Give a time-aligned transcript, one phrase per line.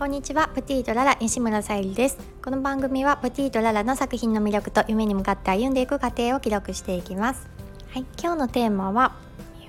[0.00, 2.16] こんにちはプティとララ西村さゆりです。
[2.42, 7.46] この番組はプティとララの作品の魅力と夢に向かって歩んでいく過程を記録していきます。
[7.90, 9.14] はい、今日のテーマは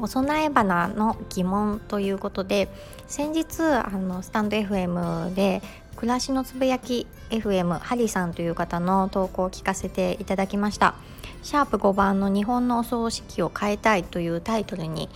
[0.00, 2.70] お供え花の疑問ということで
[3.06, 5.60] 先日あのスタンド FM で
[5.96, 10.94] 暮らしのつぶやき FM ハリさんという方の投稿を聞かせていただきました。
[11.42, 15.10] シャープ5番の日本のお葬式を変えたいというタイトルにち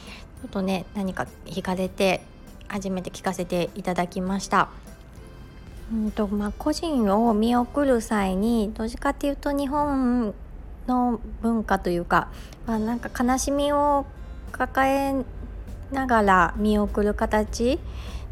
[0.44, 2.20] ょっとね何か惹かれて
[2.68, 4.68] 初めて聞かせていただきました。
[5.92, 10.34] うんとまあ、個人を見送る際にどっちかっていうと日本
[10.86, 12.28] の文化というか、
[12.66, 14.04] まあ、なんか悲しみを
[14.52, 15.24] 抱え
[15.90, 17.80] ながら見送る形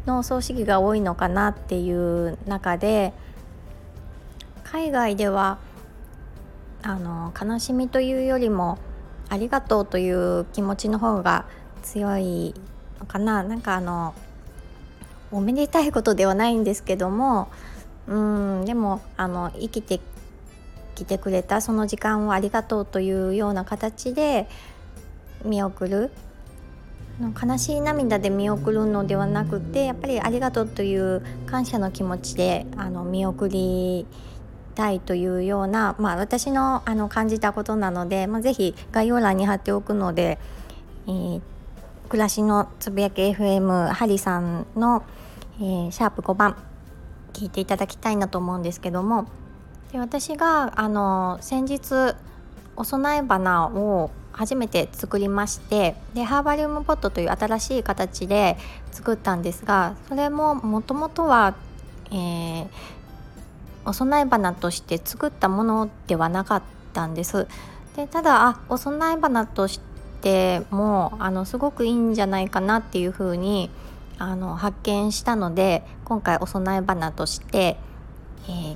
[0.05, 3.13] の葬式が多いのかなっていう中で
[4.63, 5.57] 海外では
[6.83, 8.77] あの悲しみというよりも
[9.29, 11.45] ありがとうという気持ちの方が
[11.81, 12.53] 強い
[12.99, 13.43] のかな。
[13.43, 14.13] なんかあの
[15.31, 17.49] おめでたいことではないんですけども
[18.07, 18.15] う
[18.61, 19.99] んでもあの生きて
[20.95, 24.47] きてくれたその時間をありがとうというような形で
[25.43, 26.11] 見送る
[27.19, 34.05] 悲しい涙で見送るのではなくてやっぱりありがとうという感謝の気持ちであの見送り
[34.75, 40.37] たいというような、まあ、私のあの感じたことなので、まあ、ぜひ概要欄に貼っておくので、
[41.07, 41.41] えー、
[42.07, 45.03] 暮らしのつぶやき FM ハリさんの、
[45.59, 46.55] えー、シャープ5番
[47.33, 49.27] 聞いていただきたいなと思うんですけども
[49.91, 52.15] で私があの先日
[52.77, 58.55] お供え花を初めて作りましてでハーバリウムポットという新しい形で
[58.91, 61.55] 作ったんですがそれももともとは、
[62.09, 62.67] えー、
[63.85, 66.61] お供え花として作ったものではなかっ
[66.93, 67.47] たんです。
[67.97, 69.96] でただあお供え花として
[70.71, 73.69] もあのすごくいいんじゃないかなっていうふうに
[74.17, 77.77] あの発見したので今回お供え花として、
[78.47, 78.75] えー、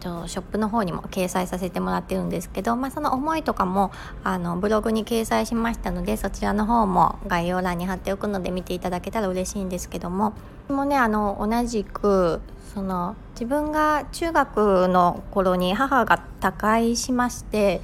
[0.00, 3.90] とショップの方にも掲載させてもらってるんですけど、まあ、その思いとかも
[4.24, 10.32] あのブログに掲載しましたのでそちらの方も概要欄に貼っておくので見ていただけたら嬉しいんですけども
[10.68, 12.40] もねあの同じく
[12.74, 17.80] その自分が中学の頃に母が他界しまして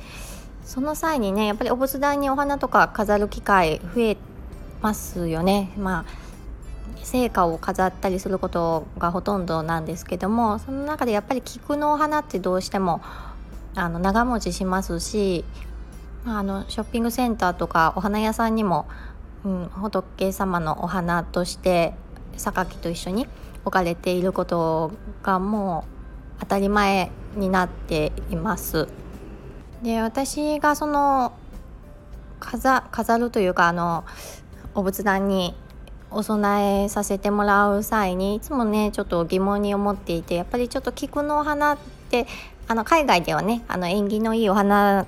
[0.64, 4.16] その際にねやっぱりお仏壇にお花とか飾る機会増え
[4.80, 5.72] ますよね。
[5.76, 6.32] まあ
[7.04, 13.02] 成果を飾ったりすることがほとんどなんですけどもその中でやっぱり菊のお花ってどうしても
[13.74, 15.44] あの長持ちしますし、
[16.24, 18.86] まあ、あのショッピングセンターとかお花屋さんにも、
[19.44, 21.94] うん、仏様のお花として
[22.36, 23.26] 榊と一緒に
[23.64, 24.92] 置かれていること
[25.22, 28.88] がもう当たり前になっています。
[29.82, 31.32] で私がその
[32.38, 34.04] 飾るというかあの
[34.74, 35.54] お仏壇に
[36.10, 41.78] お供えさせてもらう際にいつもねちょっと疑問に思っていてやっぱりちょっと菊のお花っ
[42.10, 42.26] て
[42.68, 45.06] あの海外ではねあの縁起のいいお花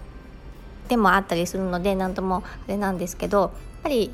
[0.89, 3.51] でもあったりするので何ともあれなんですけどやっ
[3.85, 4.11] ぱり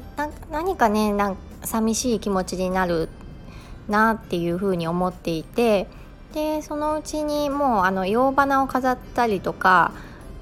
[0.51, 3.09] 何かねなん寂しい気持ちになる
[3.89, 5.89] なっていうふうに思っていて
[6.35, 9.93] でそのうちにもうあの洋花を飾ったりとか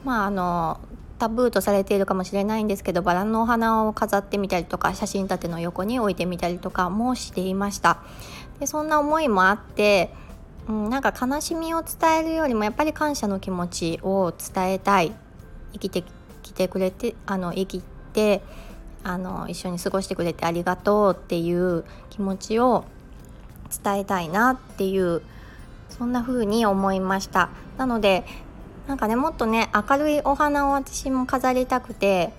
[0.05, 0.81] まああの
[1.19, 7.99] タブーとされているかもしれないんですけどバラのお花を飾ってみたりとか写真立ての横に置いてみたりとかもしていました。
[8.61, 10.13] でそんな思いもあって、
[10.69, 15.13] うん、なんか悲しみを伝えるよりもやっぱり感謝の気持ちを伝えたい。
[15.73, 16.05] 生きて
[16.43, 17.83] きてくれてあの生き
[18.13, 18.43] て
[19.05, 22.85] あの一緒に過ごしてくれてありがとうっていう気持ちを
[23.85, 25.23] 伝えたいなっていう
[25.91, 27.51] そんな風に思いました。
[27.77, 28.25] なので
[28.89, 32.33] なんかねもっとね明るいお花を私も飾りたくて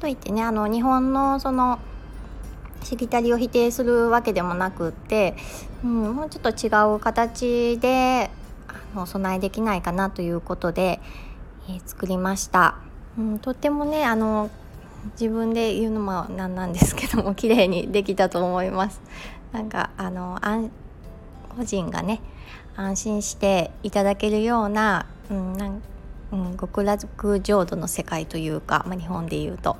[0.00, 1.80] といってねあの日本のその
[2.84, 5.34] しきたりを否定するわけでもなくって、
[5.84, 8.30] うん、もうちょっと違う形で
[8.94, 11.00] あの備えできないかなということで、
[11.68, 12.76] えー、作りました、
[13.18, 14.50] うん、とってもねあの
[15.20, 19.00] 自分で言うのもなんなんですけども 綺麗にできたと思います。
[19.50, 20.38] なんかあの
[21.56, 22.20] 個人がね
[22.76, 25.82] 安心していただけるようなうんなん
[26.32, 29.76] うん、極楽浄土の世界というか、まあ、日本でいうと、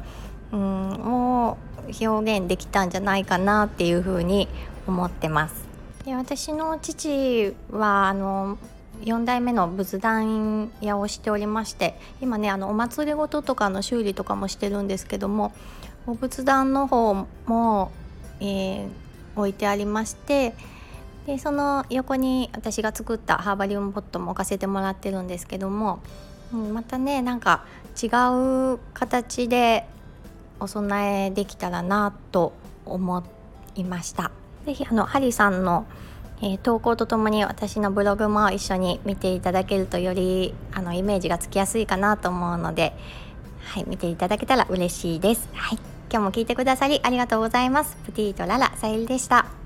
[0.52, 1.56] うん、を
[2.00, 4.48] 表現できたんじゃないかなっていうふうに
[4.86, 5.64] 思ってます。
[6.04, 8.58] で私の父はあの
[9.02, 15.52] 4代目の仏壇屋をしておりまして今ねあのお祭りごととかの修理とかもしてるんですけども
[16.06, 17.92] お仏壇の方も、
[18.40, 18.88] えー、
[19.36, 20.54] 置いてありまして
[21.26, 26.00] でその横に私が作ったハーバリウムポットも置かせてもらってるんですけども、
[26.52, 27.64] うん、またねなんか
[28.02, 28.06] 違
[28.74, 29.86] う形で
[30.58, 32.52] お供えできたらなと
[32.84, 33.24] 思
[33.74, 34.30] いました。
[34.64, 35.86] 是非あのハリさんの、
[36.40, 42.94] えー、投稿とともに私のブログも一緒に見ていただけるとよりあのイメージがつきやすいかなと思うので、
[43.64, 45.48] はい、見ていただけたら嬉しいです。
[45.52, 45.78] はい、
[46.10, 47.96] 今日も聞いてくださりありがとうございます。
[48.04, 49.61] プティとララさゆりでした。